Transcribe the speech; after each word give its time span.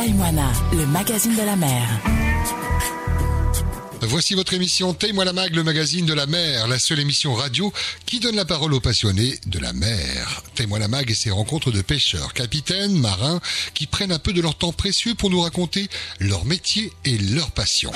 Taïmoana, 0.00 0.50
le 0.72 0.86
magazine 0.86 1.36
de 1.36 1.42
la 1.42 1.56
mer. 1.56 1.86
Voici 4.00 4.32
votre 4.32 4.54
émission 4.54 4.94
Taille-moi 4.94 5.26
la 5.26 5.34
mag, 5.34 5.54
le 5.54 5.62
magazine 5.62 6.06
de 6.06 6.14
la 6.14 6.24
mer, 6.24 6.68
la 6.68 6.78
seule 6.78 7.00
émission 7.00 7.34
radio 7.34 7.70
qui 8.06 8.18
donne 8.18 8.34
la 8.34 8.46
parole 8.46 8.72
aux 8.72 8.80
passionnés 8.80 9.38
de 9.44 9.58
la 9.58 9.74
mer. 9.74 10.42
Taille-moi 10.54 10.78
la 10.78 10.88
mag 10.88 11.10
et 11.10 11.14
ses 11.14 11.30
rencontres 11.30 11.70
de 11.70 11.82
pêcheurs, 11.82 12.32
capitaines, 12.32 12.98
marins, 12.98 13.42
qui 13.74 13.86
prennent 13.86 14.10
un 14.10 14.18
peu 14.18 14.32
de 14.32 14.40
leur 14.40 14.54
temps 14.54 14.72
précieux 14.72 15.14
pour 15.14 15.28
nous 15.28 15.42
raconter 15.42 15.90
leur 16.18 16.46
métier 16.46 16.90
et 17.04 17.18
leur 17.18 17.50
passion. 17.50 17.92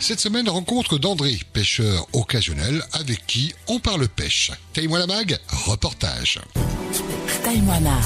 Cette 0.00 0.20
semaine, 0.20 0.48
rencontre 0.48 0.96
d'André, 0.96 1.38
pêcheur 1.52 2.06
occasionnel, 2.14 2.82
avec 2.94 3.26
qui 3.26 3.52
on 3.66 3.78
parle 3.78 4.08
pêche. 4.08 4.52
Taille-moi 4.72 5.00
la 5.00 5.06
mag, 5.06 5.38
reportage. 5.66 6.40
Taïmoana, 7.44 8.00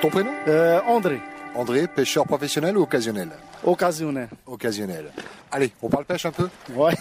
Ton 0.00 0.10
prénom 0.10 0.30
Euh, 0.46 0.80
André, 0.86 1.20
André, 1.54 1.86
pêcheur 1.86 2.26
professionnel 2.26 2.76
ou 2.76 2.82
occasionnel 2.82 3.30
occasionnel. 3.64 4.28
Occasionnel. 4.46 5.10
Allez, 5.50 5.72
on 5.82 5.88
parle 5.88 6.04
pêche 6.04 6.26
un 6.26 6.30
peu 6.30 6.48
Ouais. 6.74 6.92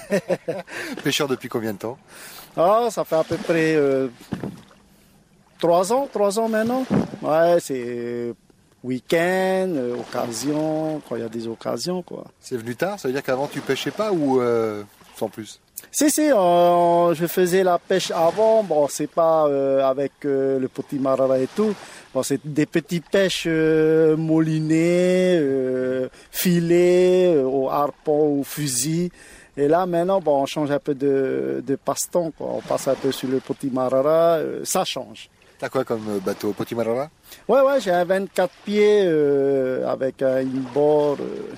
Pêcheur 1.03 1.27
depuis 1.27 1.49
combien 1.49 1.73
de 1.73 1.77
temps 1.77 1.97
Ah, 2.57 2.87
ça 2.89 3.03
fait 3.03 3.17
à 3.17 3.23
peu 3.23 3.35
près 3.37 3.75
euh, 3.75 4.07
trois 5.59 5.91
ans, 5.93 6.07
trois 6.11 6.39
ans 6.39 6.47
maintenant. 6.47 6.85
Ouais, 7.21 7.57
c'est 7.59 8.33
week-end, 8.83 9.67
euh, 9.75 9.95
occasion, 9.99 11.01
quand 11.07 11.15
il 11.17 11.21
y 11.21 11.25
a 11.25 11.29
des 11.29 11.47
occasions, 11.47 12.01
quoi. 12.01 12.25
C'est 12.39 12.57
venu 12.57 12.75
tard 12.75 12.99
Ça 12.99 13.07
veut 13.09 13.13
dire 13.13 13.23
qu'avant 13.23 13.47
tu 13.47 13.59
pêchais 13.61 13.91
pas 13.91 14.11
ou 14.11 14.41
euh, 14.41 14.83
sans 15.17 15.29
plus 15.29 15.59
Si, 15.91 16.09
si, 16.11 16.27
je 16.27 17.25
faisais 17.27 17.63
la 17.63 17.77
pêche 17.79 18.11
avant. 18.11 18.63
Bon, 18.63 18.87
c'est 18.89 19.09
pas 19.09 19.47
euh, 19.47 19.83
avec 19.85 20.11
euh, 20.25 20.59
le 20.59 20.67
petit 20.67 20.99
marara 20.99 21.39
et 21.39 21.47
tout. 21.55 21.73
Bon, 22.13 22.23
c'est 22.23 22.39
des 22.45 22.65
petites 22.65 23.09
pêches 23.09 23.45
euh, 23.47 24.15
moulinées, 24.17 25.37
euh, 25.39 26.09
filets, 26.31 27.37
au 27.43 27.69
harpon, 27.69 28.39
au 28.39 28.43
fusil. 28.43 29.11
Et 29.57 29.67
là, 29.69 29.85
maintenant, 29.85 30.19
bon, 30.19 30.41
on 30.41 30.45
change 30.45 30.71
un 30.71 30.79
peu 30.79 30.93
de, 30.95 31.63
de 31.65 31.75
passe-temps. 31.75 32.31
quoi. 32.37 32.47
On 32.57 32.61
passe 32.61 32.87
un 32.89 32.95
peu 32.95 33.11
sur 33.11 33.29
le 33.29 33.39
petit 33.39 33.69
marara. 33.69 34.39
ça 34.63 34.83
change. 34.83 35.29
T'as 35.57 35.69
quoi 35.69 35.85
comme 35.85 36.19
bateau 36.19 36.51
Petit 36.51 36.75
Marara? 36.75 37.09
Ouais, 37.47 37.61
ouais, 37.61 37.79
j'ai 37.79 37.91
un 37.91 38.03
24 38.03 38.51
pieds 38.65 39.07
avec 39.87 40.21
un 40.21 40.39
inboard, 40.39 41.21
euh, 41.21 41.53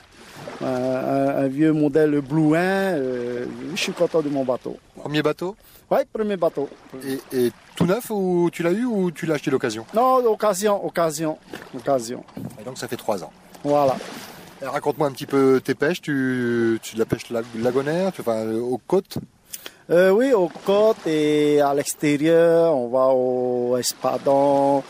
un, 0.66 1.47
vieux 1.47 1.72
modèle 1.73 2.19
Blue 2.22 2.55
1. 2.55 2.59
euh, 2.59 3.45
je 3.75 3.81
suis 3.81 3.91
content 3.94 4.22
de 4.22 4.30
mon 4.30 4.44
bateau. 4.44 4.77
Premier 4.99 5.22
bateau 5.22 5.55
Ouais, 5.89 6.05
premier 6.11 6.36
bateau. 6.36 6.67
et, 7.05 7.19
et 7.38 7.52
tout 7.75 7.86
neuf 7.86 8.09
ou 8.09 8.49
tu 8.52 8.61
l'as 8.64 8.72
eu 8.72 8.83
ou 8.86 9.09
tu 9.11 9.25
l'as 9.25 9.36
acheté 9.36 9.52
d'occasion 9.52 9.86
Non, 9.94 10.16
occasion, 10.25 10.83
occasion, 10.86 11.38
occasion. 11.75 12.23
Et 12.59 12.64
donc 12.66 12.77
ça 12.77 12.88
fait 12.88 12.97
trois 12.97 13.23
ans. 13.23 13.31
Voilà. 13.64 13.95
Raconte-moi 14.61 15.08
un 15.08 15.11
petit 15.11 15.25
peu 15.27 15.61
tes 15.64 15.75
pêches. 15.75 16.02
Tu, 16.02 16.80
tu 16.81 16.97
la 16.97 17.05
pêche 17.05 17.30
lag- 17.30 17.45
lagonaire, 17.61 18.11
tu, 18.11 18.21
enfin, 18.21 18.38
euh, 18.38 18.59
aux 18.59 18.80
côtes 18.86 19.17
Euh, 19.89 20.09
oui, 20.09 20.33
aux 20.33 20.49
côtes 20.66 21.05
et 21.08 21.61
à 21.61 21.73
l'extérieur, 21.73 22.75
on 22.75 22.89
va 22.89 23.05
au 23.14 23.77
espadon, 23.77 24.83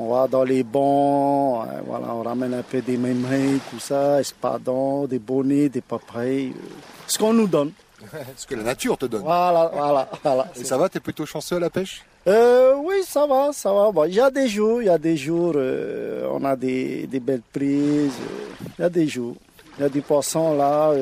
on 0.00 0.08
va 0.08 0.26
dans 0.26 0.44
les 0.44 0.62
bancs, 0.62 1.66
euh, 1.68 1.80
voilà, 1.86 2.06
on 2.14 2.22
ramène 2.22 2.54
un 2.54 2.62
peu 2.62 2.80
des 2.80 2.96
mémeries, 2.96 3.60
tout 3.70 3.78
ça, 3.78 4.18
espadon, 4.20 5.06
des 5.06 5.18
bonnets, 5.18 5.68
des 5.68 5.82
papayes, 5.82 6.52
euh, 6.56 6.68
ce 7.06 7.18
qu'on 7.18 7.34
nous 7.34 7.46
donne. 7.46 7.72
Ce 8.36 8.46
que 8.46 8.54
la 8.54 8.62
nature 8.62 8.96
te 8.96 9.04
donne. 9.04 9.20
Voilà, 9.20 9.70
voilà, 9.74 10.08
voilà. 10.24 10.46
Et 10.58 10.64
ça 10.64 10.78
va 10.78 10.88
T'es 10.88 11.00
plutôt 11.00 11.26
chanceux 11.26 11.56
à 11.56 11.60
la 11.60 11.68
pêche? 11.68 12.02
Euh, 12.26 12.72
oui, 12.82 12.94
ça 13.06 13.26
va, 13.26 13.50
ça 13.52 13.70
va. 13.74 13.90
Bon, 13.92 14.04
il 14.04 14.14
y 14.14 14.20
a 14.20 14.30
des 14.30 14.48
jours, 14.48 14.80
il 14.80 14.86
y 14.86 14.88
a 14.88 14.96
des 14.96 15.18
jours, 15.18 15.52
euh, 15.54 16.26
on 16.32 16.42
a 16.46 16.56
des, 16.56 17.06
des 17.06 17.20
belles 17.20 17.42
prises. 17.52 18.10
euh, 18.22 18.64
Il 18.78 18.82
y 18.82 18.84
a 18.86 18.88
des 18.88 19.06
jours. 19.06 19.36
Il 19.78 19.82
y 19.82 19.84
a 19.84 19.90
du 19.90 20.00
poisson 20.00 20.56
là 20.56 20.92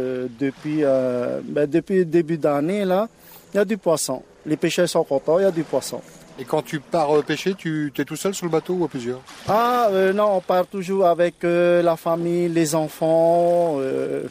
depuis, 0.40 0.82
ben, 0.82 1.66
depuis 1.70 1.98
le 1.98 2.04
début 2.04 2.36
d'année 2.38 2.84
là. 2.84 3.08
Il 3.54 3.56
y 3.58 3.60
a 3.60 3.64
du 3.64 3.76
poisson. 3.78 4.22
Les 4.44 4.56
pêcheurs 4.56 4.88
sont 4.88 5.04
contents, 5.04 5.38
il 5.38 5.42
y 5.42 5.46
a 5.46 5.50
du 5.52 5.62
poisson. 5.64 6.00
Et 6.40 6.44
quand 6.44 6.62
tu 6.62 6.78
pars 6.80 7.16
euh, 7.16 7.22
pêcher, 7.22 7.54
tu 7.54 7.92
es 7.98 8.04
tout 8.04 8.16
seul 8.16 8.32
sur 8.34 8.46
le 8.46 8.52
bateau 8.52 8.74
ou 8.74 8.84
à 8.84 8.88
plusieurs? 8.88 9.20
Ah 9.48 9.88
euh, 9.90 10.12
non, 10.12 10.36
on 10.36 10.40
part 10.40 10.66
toujours 10.66 11.06
avec 11.06 11.42
euh, 11.44 11.82
la 11.82 11.96
famille, 11.96 12.48
les 12.48 12.74
enfants. 12.74 13.76
euh, 13.80 14.24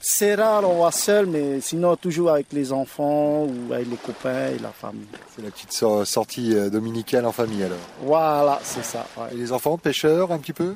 c'est 0.00 0.34
rare, 0.34 0.68
on 0.68 0.82
va 0.82 0.90
seul, 0.90 1.26
mais 1.26 1.60
sinon 1.60 1.94
toujours 1.96 2.30
avec 2.32 2.52
les 2.52 2.72
enfants 2.72 3.44
ou 3.44 3.72
avec 3.72 3.88
les 3.88 3.96
copains 3.96 4.48
et 4.48 4.58
la 4.58 4.70
famille. 4.70 5.06
C'est 5.34 5.42
la 5.42 5.50
petite 5.50 5.72
sor- 5.72 6.04
sortie 6.06 6.54
dominicale 6.70 7.24
en 7.24 7.32
famille 7.32 7.62
alors. 7.62 7.78
Voilà, 8.02 8.58
c'est 8.64 8.84
ça. 8.84 9.06
ouais. 9.16 9.28
Et 9.32 9.36
les 9.36 9.52
enfants, 9.52 9.78
pêcheurs 9.78 10.32
un 10.32 10.38
petit 10.38 10.52
peu? 10.52 10.74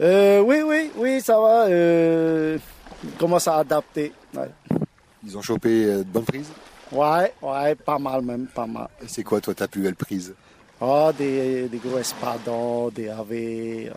Euh, 0.00 0.40
oui, 0.40 0.62
oui, 0.64 0.90
oui, 0.96 1.20
ça 1.20 1.38
va. 1.40 1.68
Ils 1.68 3.10
commencent 3.18 3.48
à 3.48 3.56
adapter. 3.56 4.12
Ouais. 4.34 4.48
Ils 5.26 5.36
ont 5.36 5.42
chopé 5.42 5.84
de 5.86 6.02
bonnes 6.04 6.24
prises? 6.24 6.50
Ouais, 6.92 7.32
ouais, 7.42 7.74
pas 7.74 7.98
mal 7.98 8.22
même, 8.22 8.46
pas 8.46 8.66
mal. 8.66 8.88
Et 9.02 9.08
c'est 9.08 9.22
quoi 9.22 9.40
toi 9.40 9.54
ta 9.54 9.68
plus 9.68 9.82
belle 9.82 9.94
prise? 9.96 10.34
Oh, 10.80 11.10
des, 11.16 11.68
des 11.68 11.78
gros 11.78 11.98
espadons, 11.98 12.88
des 12.90 13.08
AV. 13.08 13.30
Ouais. 13.30 13.90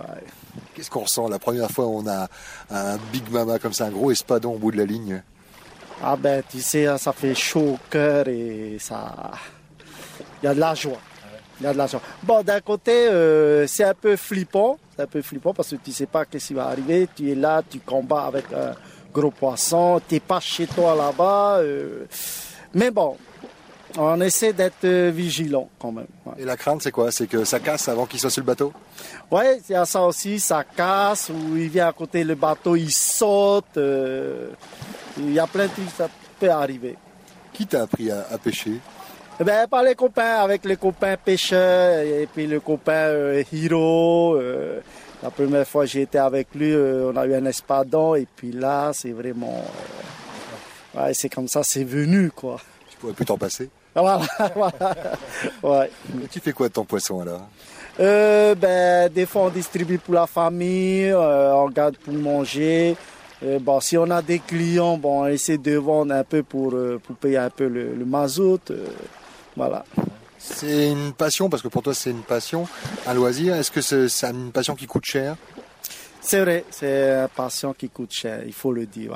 Qu'est-ce 0.74 0.90
qu'on 0.90 1.02
ressent? 1.02 1.28
La 1.28 1.40
première 1.40 1.70
fois 1.72 1.86
où 1.88 1.98
on 2.03 2.08
a 2.08 2.28
un 2.70 2.98
Big 3.12 3.30
Mama 3.31 3.59
comme 3.59 3.74
ça, 3.74 3.86
un 3.86 3.92
gros 3.92 4.12
espadon 4.12 4.53
au 4.53 4.58
bout 4.58 4.72
de 4.72 4.78
la 4.78 4.86
ligne 4.86 5.22
Ah 6.03 6.16
ben, 6.16 6.44
tu 6.48 6.62
sais, 6.62 6.88
ça 6.98 7.12
fait 7.14 7.34
chaud 7.36 7.74
au 7.75 7.80
cœur 7.90 8.28
et 8.28 8.78
ça... 8.80 9.31
Il 10.42 10.46
y 10.46 10.50
a 10.50 10.54
de 10.54 10.59
la 10.59 10.75
joie. 10.75 11.00
Il 11.59 11.64
y 11.64 11.68
a 11.68 11.74
de 11.74 11.78
la 11.80 11.88
joie. 11.88 12.02
Bon, 12.22 12.44
d'un 12.44 12.62
côté, 12.62 13.08
euh, 13.09 13.66
c'est 13.66 13.84
un 13.84 13.96
peu 13.96 14.16
flippant. 14.16 14.78
C'est 14.96 15.02
un 15.02 15.08
peu 15.08 15.22
flippant 15.24 15.54
parce 15.56 15.69
que 15.72 15.75
tu 15.78 15.92
sais 15.92 16.06
pas 16.06 16.25
qu'est-ce 16.25 16.48
qui 16.50 16.54
va 16.54 16.68
arriver. 16.68 17.09
Tu 17.16 17.31
es 17.31 17.36
là, 17.36 17.64
tu 17.68 17.80
combats 17.80 18.25
avec 18.25 18.46
un 18.54 18.74
gros 19.12 19.31
poisson. 19.31 20.00
Tu 20.08 20.14
n'es 20.16 20.19
pas 20.19 20.40
chez 20.40 20.68
toi 20.68 20.96
là-bas. 20.96 21.58
euh. 21.58 22.06
Mais 22.73 22.91
bon, 22.91 23.17
on 23.97 24.19
essaie 24.22 24.53
d'être 24.53 24.83
euh, 24.83 25.11
vigilant 25.13 25.69
quand 25.79 25.91
même. 25.91 26.07
ouais. 26.25 26.33
Et 26.39 26.45
la 26.45 26.57
crainte 26.57 26.81
c'est 26.83 26.91
quoi? 26.91 27.11
C'est 27.11 27.28
que 27.28 27.44
ça 27.45 27.59
casse 27.59 27.88
avant 27.88 28.05
qu'il 28.05 28.19
soit 28.19 28.29
sur 28.29 28.41
le 28.41 28.45
bateau? 28.47 28.73
Ouais, 29.31 29.59
il 29.67 29.72
y 29.72 29.75
a 29.75 29.85
ça 29.85 30.01
aussi, 30.03 30.39
ça 30.39 30.63
casse, 30.63 31.29
ou 31.29 31.56
il 31.57 31.69
vient 31.69 31.88
à 31.88 31.94
côté 31.94 32.23
le 32.23 32.35
bateau, 32.35 32.75
il 32.75 32.91
saute. 32.91 33.77
euh, 33.77 34.50
il 35.17 35.33
y 35.33 35.39
a 35.39 35.47
plein 35.47 35.66
de 35.66 35.72
trucs, 35.72 35.89
ça 35.97 36.09
peut 36.39 36.50
arriver. 36.51 36.95
Qui 37.53 37.66
t'a 37.66 37.83
appris 37.83 38.11
à, 38.11 38.27
à 38.31 38.38
pêcher? 38.38 38.73
Eh 39.39 39.44
ben, 39.44 39.67
par 39.67 39.83
les 39.83 39.95
copains, 39.95 40.38
avec 40.38 40.66
les 40.66 40.77
copains 40.77 41.16
pêcheurs, 41.17 42.00
et 42.00 42.27
puis 42.31 42.45
le 42.47 42.59
copain 42.59 42.91
euh, 43.09 43.44
Hiro. 43.51 44.35
euh, 44.35 44.79
la 45.23 45.31
première 45.31 45.67
fois 45.67 45.85
que 45.85 45.89
j'ai 45.91 46.03
été 46.03 46.19
avec 46.19 46.53
lui, 46.53 46.75
on 46.75 47.16
a 47.17 47.25
eu 47.25 47.33
un 47.33 47.45
espadon, 47.45 48.13
et 48.13 48.27
puis 48.35 48.51
là, 48.51 48.91
c'est 48.94 49.11
vraiment. 49.11 49.63
Ouais, 50.97 51.13
c'est 51.13 51.30
comme 51.30 51.47
ça, 51.47 51.63
c'est 51.63 51.84
venu, 51.84 52.31
quoi. 52.31 52.59
Tu 52.90 52.97
pourrais 52.97 53.13
plus 53.13 53.25
t'en 53.25 53.38
passer. 53.38 53.69
Voilà, 53.96 54.22
voilà. 54.56 54.96
Ouais. 55.63 55.91
Et 56.24 56.28
tu 56.28 56.40
fais 56.40 56.53
quoi 56.53 56.68
de 56.68 56.74
ton 56.74 56.85
poisson 56.85 57.22
alors? 57.22 57.47
Euh, 58.00 58.53
ben, 58.53 59.09
des 59.12 59.25
fois, 59.25 59.44
on 59.44 59.50
distribue 59.50 59.97
pour 59.97 60.13
la 60.13 60.28
famille, 60.28 61.06
euh, 61.09 61.53
on 61.56 61.69
garde 61.69 61.97
pour 61.97 62.13
manger. 62.13 62.96
Euh, 63.44 63.57
bon, 63.59 63.80
si 63.80 63.97
on 63.97 64.09
a 64.12 64.22
des 64.22 64.40
clients, 64.40 64.97
bon, 64.97 65.24
on 65.24 65.28
essaie 65.28 65.57
de 65.57 65.75
vendre 65.78 66.13
un 66.13 66.24
peu 66.24 66.44
pour, 66.44 66.74
euh, 66.74 67.00
pour 67.03 67.16
payer 67.16 67.38
un 67.38 67.50
peu 67.50 67.68
le, 67.68 67.96
le 67.96 68.06
mazout. 68.06 68.72
voilà. 69.56 69.84
C'est 70.40 70.91
une 70.91 71.13
passion, 71.13 71.50
parce 71.50 71.63
que 71.63 71.68
pour 71.68 71.81
toi 71.81 71.94
c'est 71.96 72.12
une 72.12 72.22
passion, 72.22 72.68
un 73.07 73.13
loisir. 73.16 73.56
Est-ce 73.56 73.72
que 73.72 73.81
c'est 73.81 74.28
une 74.30 74.52
passion 74.52 74.75
qui 74.75 74.86
coûte 74.86 75.06
cher? 75.06 75.36
C'est 76.29 76.41
vrai, 76.41 76.65
c'est 76.71 77.11
un 77.11 77.29
patient 77.29 77.71
qui 77.71 77.88
coûte 77.88 78.11
cher, 78.11 78.41
il 78.45 78.51
faut 78.51 78.73
le 78.73 78.85
dire. 78.85 79.13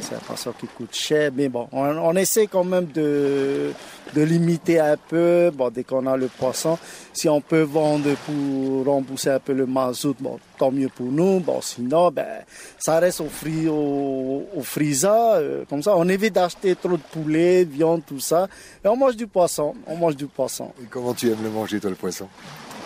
C'est 0.00 0.14
un 0.14 0.20
patient 0.20 0.52
qui 0.52 0.68
coûte 0.68 0.94
cher, 0.94 1.32
mais 1.34 1.48
bon, 1.48 1.66
on, 1.72 2.14
essaie 2.14 2.46
quand 2.46 2.62
même 2.62 2.86
de, 2.94 3.72
de 4.14 4.22
limiter 4.22 4.78
un 4.78 4.96
peu. 4.96 5.50
Bon, 5.52 5.68
dès 5.68 5.82
qu'on 5.82 6.06
a 6.06 6.16
le 6.16 6.28
poisson, 6.28 6.78
si 7.12 7.28
on 7.28 7.40
peut 7.40 7.62
vendre 7.62 8.14
pour 8.24 8.86
rembourser 8.86 9.30
un 9.30 9.40
peu 9.40 9.52
le 9.52 9.66
mazout, 9.66 10.14
tant 10.56 10.70
mieux 10.70 10.88
pour 10.88 11.06
nous. 11.06 11.40
Bon, 11.40 11.60
sinon, 11.60 12.12
ben, 12.12 12.44
ça 12.78 13.00
reste 13.00 13.20
au, 13.20 13.28
fri, 13.28 13.66
au, 13.66 14.44
euh, 14.56 15.64
comme 15.68 15.82
ça, 15.82 15.96
on 15.96 16.08
évite 16.08 16.34
d'acheter 16.34 16.76
trop 16.76 16.90
de 16.90 17.02
poulet, 17.12 17.64
de 17.64 17.72
viande, 17.72 18.02
tout 18.06 18.20
ça. 18.20 18.46
Et 18.84 18.86
on 18.86 18.96
mange 18.96 19.16
du 19.16 19.26
poisson, 19.26 19.74
on 19.88 19.96
mange 19.96 20.14
du 20.14 20.26
poisson. 20.26 20.70
Et 20.80 20.86
comment 20.88 21.14
tu 21.14 21.32
aimes 21.32 21.42
le 21.42 21.50
manger 21.50 21.80
toi 21.80 21.90
le 21.90 21.96
poisson? 21.96 22.28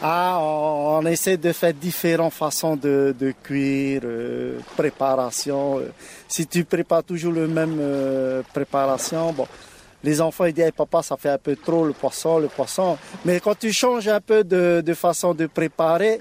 Ah, 0.00 0.38
on, 0.40 1.04
essaie 1.06 1.36
de 1.36 1.50
faire 1.52 1.74
différentes 1.74 2.32
façons 2.32 2.76
de, 2.76 3.14
de 3.18 3.32
cuire, 3.42 4.02
euh, 4.04 4.58
préparation. 4.76 5.78
euh. 5.78 5.90
Si 6.28 6.46
tu 6.46 6.64
prépares 6.64 7.02
toujours 7.02 7.32
le 7.32 7.48
même 7.48 7.78
euh, 7.80 8.42
préparation, 8.54 9.32
bon, 9.32 9.46
les 10.04 10.20
enfants 10.20 10.44
ils 10.44 10.52
disent 10.52 10.66
Hey, 10.66 10.72
papa 10.72 11.02
ça 11.02 11.16
fait 11.16 11.30
un 11.30 11.38
peu 11.38 11.56
trop 11.56 11.84
le 11.84 11.92
poisson, 11.94 12.38
le 12.38 12.46
poisson. 12.46 12.96
Mais 13.24 13.40
quand 13.40 13.58
tu 13.58 13.72
changes 13.72 14.06
un 14.06 14.20
peu 14.20 14.44
de, 14.44 14.82
de 14.86 14.94
façon 14.94 15.34
de 15.34 15.46
préparer, 15.46 16.20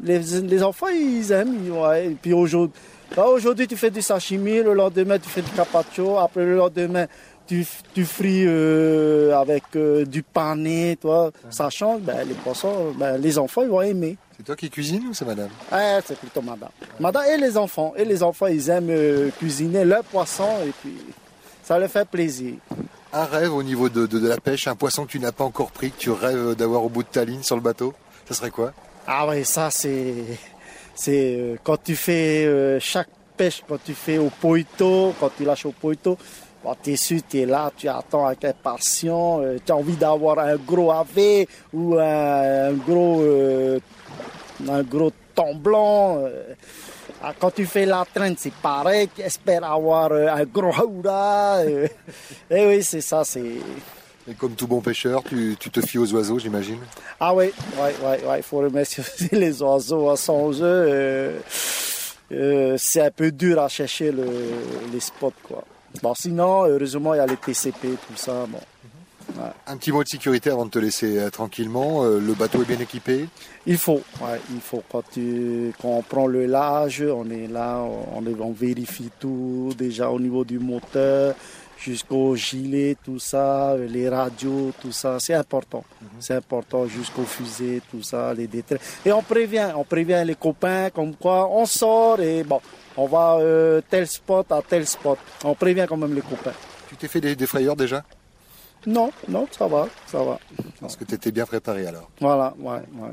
les, 0.00 0.18
les 0.20 0.62
enfants 0.62 0.88
ils 0.88 1.30
aiment. 1.30 1.70
ouais. 1.76 2.06
Et 2.06 2.10
puis 2.20 2.32
aujourd'hui, 2.32 2.80
là, 3.14 3.26
aujourd'hui 3.28 3.66
tu 3.66 3.76
fais 3.76 3.90
du 3.90 4.00
sashimi, 4.00 4.62
le 4.62 4.72
lendemain 4.72 5.18
tu 5.18 5.28
fais 5.28 5.42
du 5.42 5.50
carpaccio, 5.50 6.16
après 6.18 6.44
le 6.46 6.56
lendemain 6.56 7.06
tu, 7.46 7.66
tu 7.94 8.04
frites 8.04 8.46
euh, 8.46 9.34
avec 9.36 9.64
euh, 9.76 10.04
du 10.04 10.22
pané, 10.22 10.96
toi, 11.00 11.30
ça 11.50 11.70
change. 11.70 12.00
Ben, 12.02 12.26
les 12.26 12.34
poissons, 12.34 12.92
ben, 12.96 13.16
les 13.18 13.38
enfants, 13.38 13.62
ils 13.62 13.68
vont 13.68 13.82
aimer. 13.82 14.16
C'est 14.36 14.42
toi 14.44 14.56
qui 14.56 14.68
cuisines 14.70 15.06
ou 15.08 15.14
c'est 15.14 15.24
madame? 15.24 15.48
Ah, 15.70 16.00
c'est 16.04 16.18
plutôt 16.18 16.42
madame. 16.42 16.70
Madame 16.98 17.24
et 17.32 17.36
les 17.36 17.56
enfants. 17.56 17.92
Et 17.96 18.04
les 18.04 18.22
enfants, 18.22 18.46
ils 18.46 18.68
aiment 18.70 18.90
euh, 18.90 19.30
cuisiner 19.38 19.84
leur 19.84 20.02
poisson 20.04 20.48
et 20.66 20.72
puis 20.82 20.96
ça 21.62 21.78
leur 21.78 21.88
fait 21.90 22.06
plaisir. 22.08 22.54
Un 23.12 23.24
rêve 23.26 23.52
au 23.54 23.62
niveau 23.62 23.88
de, 23.88 24.06
de- 24.06 24.18
de 24.18 24.28
la 24.28 24.38
pêche, 24.38 24.66
un 24.66 24.74
poisson 24.74 25.06
que 25.06 25.12
tu 25.12 25.20
n'as 25.20 25.30
pas 25.32 25.44
encore 25.44 25.70
pris, 25.70 25.90
que 25.92 25.98
tu 25.98 26.10
rêves 26.10 26.56
d'avoir 26.56 26.82
au 26.84 26.88
bout 26.88 27.04
de 27.04 27.08
ta 27.08 27.24
ligne 27.24 27.42
sur 27.42 27.54
le 27.54 27.62
bateau, 27.62 27.94
ça 28.28 28.34
serait 28.34 28.50
quoi? 28.50 28.72
Ah 29.06 29.26
oui, 29.28 29.44
ça 29.44 29.70
c'est 29.70 30.14
c'est 30.96 31.56
quand 31.62 31.76
tu 31.82 31.94
fais 31.94 32.78
chaque 32.80 33.08
pêche, 33.36 33.62
quand 33.68 33.78
tu 33.84 33.94
fais 33.94 34.18
au 34.18 34.30
poito, 34.30 35.14
quand 35.20 35.30
tu 35.36 35.44
lâches 35.44 35.66
au 35.66 35.72
poito, 35.72 36.18
bon, 36.64 36.74
tu 36.82 36.92
es 36.92 36.96
sûr, 36.96 37.20
tu 37.28 37.40
es 37.40 37.46
là, 37.46 37.70
tu 37.76 37.86
attends 37.88 38.26
avec 38.26 38.44
impatience, 38.44 39.40
euh, 39.44 39.58
tu 39.64 39.70
as 39.70 39.76
envie 39.76 39.96
d'avoir 39.96 40.38
un 40.40 40.56
gros 40.56 40.90
AV 40.90 41.46
ou 41.72 41.94
un, 41.98 42.68
un 42.70 42.72
gros 42.72 43.20
euh, 43.22 43.78
un 44.68 44.82
gros 44.82 45.12
blanc. 45.56 46.18
euh. 46.18 46.54
Ah, 47.22 47.32
quand 47.38 47.50
tu 47.54 47.64
fais 47.66 47.86
la 47.86 48.04
traîne, 48.12 48.34
c'est 48.38 48.52
pareil, 48.52 49.08
tu 49.14 49.22
espères 49.22 49.64
avoir 49.64 50.12
euh, 50.12 50.26
un 50.28 50.44
gros 50.44 50.72
haura. 50.82 51.58
euh. 51.58 51.86
Et 52.50 52.66
oui, 52.66 52.82
c'est 52.82 53.00
ça, 53.00 53.22
c'est... 53.24 53.40
Et 54.26 54.32
comme 54.34 54.52
tout 54.54 54.66
bon 54.66 54.80
pêcheur, 54.80 55.22
tu, 55.22 55.54
tu 55.58 55.70
te 55.70 55.80
fies 55.82 55.98
aux 55.98 56.10
oiseaux, 56.14 56.38
j'imagine? 56.38 56.78
Ah 57.20 57.34
oui, 57.34 57.50
oui, 57.76 57.90
oui, 58.02 58.16
oui, 58.26 58.34
il 58.38 58.42
faut 58.42 58.58
remercier 58.58 59.02
les 59.32 59.62
oiseaux 59.62 60.08
à 60.10 60.16
son 60.16 60.50
jeu. 60.52 60.62
euh, 60.64 61.38
euh, 62.32 62.74
c'est 62.78 63.02
un 63.02 63.10
peu 63.10 63.30
dur 63.30 63.60
à 63.60 63.68
chercher 63.68 64.10
le, 64.12 64.24
les 64.92 65.00
spots, 65.00 65.32
quoi. 65.42 65.62
Bon, 66.02 66.14
sinon, 66.14 66.66
heureusement, 66.66 67.14
il 67.14 67.18
y 67.18 67.20
a 67.20 67.26
les 67.26 67.36
TCP, 67.36 67.88
tout 68.06 68.16
ça. 68.16 68.46
Bon. 68.48 68.60
Un 69.66 69.76
petit 69.76 69.90
mot 69.90 70.02
de 70.02 70.08
sécurité 70.08 70.50
avant 70.50 70.66
de 70.66 70.70
te 70.70 70.78
laisser 70.78 71.18
euh, 71.18 71.30
tranquillement. 71.30 72.04
Euh, 72.04 72.20
le 72.20 72.34
bateau 72.34 72.62
est 72.62 72.66
bien 72.66 72.78
équipé? 72.78 73.26
Il 73.66 73.78
faut, 73.78 74.02
ouais, 74.20 74.40
il 74.52 74.60
faut. 74.60 74.82
Quand, 74.90 75.02
tu, 75.12 75.72
quand 75.80 75.88
on 75.88 76.02
prend 76.02 76.26
le 76.26 76.46
large, 76.46 77.02
on 77.02 77.28
est 77.30 77.48
là, 77.48 77.80
on, 77.80 78.52
vérifie 78.52 79.10
tout, 79.18 79.72
déjà 79.76 80.10
au 80.10 80.20
niveau 80.20 80.44
du 80.44 80.58
moteur, 80.58 81.34
jusqu'au 81.78 82.36
gilet, 82.36 82.96
tout 83.02 83.18
ça, 83.18 83.74
les 83.76 84.08
radios, 84.08 84.72
tout 84.80 84.92
ça. 84.92 85.16
C'est 85.18 85.34
important. 85.34 85.84
C'est 86.20 86.34
important 86.34 86.86
jusqu'aux 86.86 87.24
fusées, 87.24 87.82
tout 87.90 88.02
ça, 88.02 88.34
les 88.34 88.46
détails. 88.46 88.78
Et 89.04 89.12
on 89.12 89.22
prévient, 89.22 89.70
on 89.74 89.84
prévient 89.84 90.22
les 90.24 90.36
copains 90.36 90.90
comme 90.90 91.14
quoi 91.16 91.48
on 91.50 91.66
sort 91.66 92.20
et 92.20 92.44
bon, 92.44 92.60
on 92.96 93.06
va 93.06 93.36
euh, 93.40 93.80
tel 93.88 94.06
spot 94.06 94.50
à 94.52 94.62
tel 94.62 94.86
spot. 94.86 95.18
On 95.44 95.54
prévient 95.54 95.86
quand 95.88 95.96
même 95.96 96.14
les 96.14 96.22
copains. 96.22 96.52
Tu 96.88 96.96
t'es 96.96 97.08
fait 97.08 97.20
des, 97.20 97.34
des 97.36 97.46
frayeurs 97.46 97.76
déjà? 97.76 98.04
Non, 98.86 99.10
non, 99.28 99.48
ça 99.50 99.66
va, 99.66 99.88
ça 100.06 100.22
va. 100.22 100.38
Parce 100.80 100.96
que 100.96 101.04
tu 101.04 101.14
étais 101.14 101.32
bien 101.32 101.46
préparé 101.46 101.86
alors. 101.86 102.10
Voilà, 102.20 102.54
ouais, 102.58 102.82
ouais. 102.96 103.10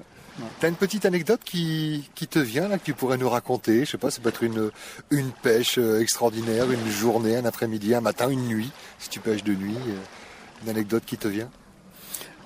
T'as 0.59 0.69
une 0.69 0.75
petite 0.75 1.05
anecdote 1.05 1.41
qui, 1.43 2.09
qui 2.15 2.27
te 2.27 2.39
vient 2.39 2.67
là, 2.67 2.77
que 2.77 2.83
tu 2.83 2.93
pourrais 2.93 3.17
nous 3.17 3.29
raconter? 3.29 3.85
Je 3.85 3.91
sais 3.91 3.97
pas, 3.97 4.09
ça 4.11 4.21
peut 4.21 4.29
être 4.29 4.43
une, 4.43 4.71
une 5.11 5.31
pêche 5.31 5.77
euh, 5.77 5.99
extraordinaire, 6.01 6.71
une 6.71 6.89
journée, 6.89 7.35
un 7.35 7.45
après-midi, 7.45 7.93
un 7.93 8.01
matin, 8.01 8.29
une 8.29 8.47
nuit, 8.47 8.71
si 8.97 9.09
tu 9.09 9.19
pêches 9.19 9.43
de 9.43 9.53
nuit. 9.53 9.77
euh, 9.87 10.63
Une 10.63 10.69
anecdote 10.69 11.03
qui 11.05 11.17
te 11.17 11.27
vient? 11.27 11.49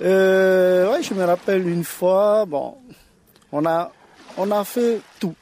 Euh, 0.01 0.91
ouais, 0.91 1.03
je 1.03 1.13
me 1.13 1.23
rappelle 1.23 1.67
une 1.67 1.83
fois, 1.83 2.45
bon, 2.45 2.75
on 3.51 3.65
a, 3.65 3.91
on 4.37 4.51
a 4.51 4.63
fait 4.63 4.99
tout. 5.19 5.35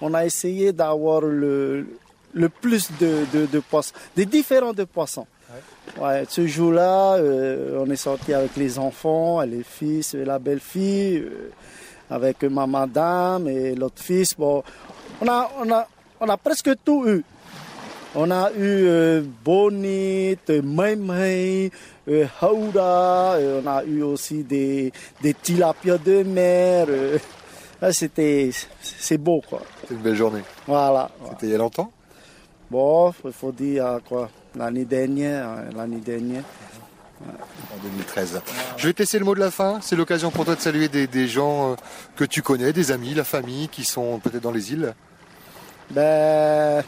On 0.00 0.14
a 0.14 0.24
essayé 0.24 0.72
d'avoir 0.72 1.20
le, 1.22 1.86
le 2.32 2.48
plus 2.48 2.90
de, 2.98 3.26
de, 3.32 3.46
de 3.46 3.58
poissons, 3.60 3.94
des 4.16 4.26
différents 4.26 4.72
de 4.72 4.84
poissons. 4.84 5.26
Ouais, 6.00 6.24
ce 6.28 6.46
jour-là, 6.46 7.14
euh, 7.16 7.82
on 7.84 7.90
est 7.90 7.96
sorti 7.96 8.32
avec 8.32 8.56
les 8.56 8.78
enfants, 8.78 9.40
les 9.42 9.64
fils, 9.64 10.14
la 10.14 10.38
belle-fille, 10.38 11.18
euh, 11.18 11.50
avec 12.08 12.44
ma 12.44 12.66
madame 12.66 13.48
et 13.48 13.74
l'autre 13.74 14.00
fils. 14.00 14.34
Bon, 14.38 14.62
on 15.20 15.26
a, 15.26 15.50
on 15.60 15.70
a, 15.72 15.88
on 16.20 16.28
a 16.28 16.36
presque 16.36 16.70
tout 16.84 17.04
eu. 17.08 17.24
On 18.14 18.30
a 18.30 18.50
eu 18.52 18.86
euh, 18.86 19.22
bonite, 19.44 20.50
maimai, 20.50 21.70
euh, 22.08 22.26
haura, 22.40 23.34
euh, 23.34 23.60
on 23.62 23.66
a 23.68 23.84
eu 23.84 24.02
aussi 24.02 24.44
des, 24.44 24.92
des 25.20 25.34
tilapias 25.34 25.98
de 25.98 26.22
mer. 26.22 26.86
Ah, 27.82 27.92
C'était, 27.92 28.50
c'est 28.82 29.18
beau 29.18 29.42
quoi. 29.48 29.62
C'était 29.80 29.94
une 29.94 30.00
belle 30.00 30.14
journée. 30.14 30.42
Voilà. 30.66 31.10
C'était 31.30 31.46
il 31.46 31.52
y 31.52 31.54
a 31.54 31.58
longtemps? 31.58 31.90
Bon, 32.70 33.12
il 33.24 33.32
faut 33.32 33.52
dire 33.52 33.86
euh, 33.86 33.98
quoi, 34.06 34.30
l'année 34.54 34.84
dernière, 34.84 35.48
hein, 35.48 35.64
l'année 35.74 36.00
dernière. 36.00 36.44
En 37.22 37.82
2013. 37.82 38.40
Je 38.78 38.86
vais 38.86 38.92
te 38.92 39.00
laisser 39.00 39.18
le 39.18 39.24
mot 39.24 39.34
de 39.34 39.40
la 39.40 39.50
fin. 39.50 39.78
C'est 39.82 39.96
l'occasion 39.96 40.30
pour 40.30 40.44
toi 40.44 40.54
de 40.54 40.60
saluer 40.60 40.88
des, 40.88 41.06
des 41.06 41.28
gens 41.28 41.72
euh, 41.72 41.74
que 42.16 42.24
tu 42.24 42.40
connais, 42.42 42.72
des 42.72 42.92
amis, 42.92 43.12
la 43.12 43.24
famille, 43.24 43.68
qui 43.68 43.84
sont 43.84 44.18
peut-être 44.18 44.42
dans 44.42 44.52
les 44.52 44.72
îles. 44.72 44.94
Ben, 45.90 46.82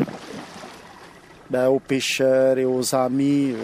ben, 1.50 1.69
aux 1.69 1.81
pêcheurs 1.81 2.56
et 2.56 2.65
aux 2.65 2.95
amis, 2.95 3.53
euh, 3.53 3.56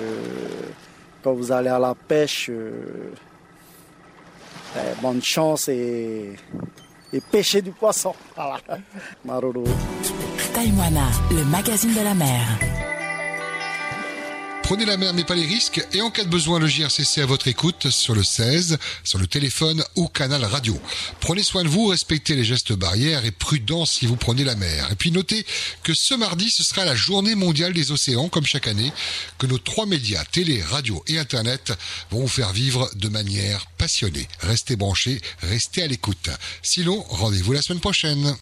quand 1.23 1.33
vous 1.33 1.53
allez 1.53 1.71
à 1.71 1.79
la 1.79 1.95
pêche, 1.95 2.51
euh, 2.51 3.13
ben, 4.75 4.95
bonne 5.01 5.23
chance 5.23 5.69
et, 5.69 6.35
et 7.13 7.21
pêchez 7.21 7.63
du 7.63 7.71
poisson. 7.71 8.15
Voilà. 8.37 8.59
Taïwana, 10.55 11.07
le 11.31 11.45
magazine 11.45 11.95
de 11.95 12.03
la 12.03 12.15
mer. 12.15 12.78
Prenez 14.69 14.85
la 14.85 14.99
mer 14.99 15.15
mais 15.15 15.25
pas 15.25 15.35
les 15.35 15.47
risques 15.47 15.83
et 15.95 16.03
en 16.03 16.11
cas 16.11 16.25
de 16.25 16.29
besoin 16.29 16.59
le 16.59 16.67
JRCC 16.67 17.23
à 17.23 17.27
votre 17.27 17.49
écoute 17.49 17.89
sur 17.89 18.15
le 18.15 18.23
16, 18.23 18.77
sur 19.03 19.19
le 19.19 19.27
téléphone 19.27 19.83
ou 19.97 20.09
canal 20.09 20.45
radio. 20.45 20.79
Prenez 21.21 21.43
soin 21.43 21.65
de 21.65 21.71
vous, 21.71 21.87
respectez 21.87 22.37
les 22.37 22.45
gestes 22.45 22.75
barrières 22.75 23.25
et 23.25 23.31
prudence 23.31 23.93
si 23.93 24.05
vous 24.05 24.17
prenez 24.17 24.45
la 24.45 24.57
mer. 24.57 24.87
Et 24.93 24.95
puis 24.95 25.11
notez 25.11 25.47
que 25.83 25.95
ce 25.95 26.13
mardi 26.13 26.51
ce 26.51 26.63
sera 26.63 26.85
la 26.85 26.95
journée 26.95 27.35
mondiale 27.35 27.73
des 27.73 27.93
océans 27.93 28.29
comme 28.29 28.45
chaque 28.45 28.67
année, 28.67 28.93
que 29.39 29.47
nos 29.47 29.57
trois 29.57 29.87
médias, 29.87 30.23
télé, 30.27 30.63
radio 30.63 31.03
et 31.07 31.19
internet 31.19 31.73
vont 32.11 32.21
vous 32.21 32.29
faire 32.29 32.53
vivre 32.53 32.91
de 32.95 33.09
manière 33.09 33.69
passionnée. 33.79 34.29
Restez 34.41 34.77
branchés, 34.77 35.23
restez 35.41 35.83
à 35.83 35.87
l'écoute. 35.87 36.29
Sinon, 36.61 37.07
rendez-vous 37.09 37.55
la 37.55 37.63
semaine 37.63 37.81
prochaine. 37.81 38.37